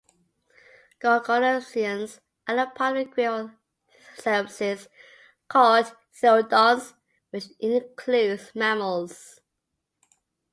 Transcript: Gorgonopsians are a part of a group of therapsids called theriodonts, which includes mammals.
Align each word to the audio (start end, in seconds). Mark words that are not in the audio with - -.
Gorgonopsians 0.99 2.21
are 2.47 2.57
a 2.57 2.67
part 2.71 2.97
of 2.97 3.05
a 3.09 3.11
group 3.11 3.27
of 3.27 3.51
therapsids 4.17 4.87
called 5.47 5.95
theriodonts, 6.19 6.95
which 7.29 7.49
includes 7.59 8.51
mammals. 8.55 9.41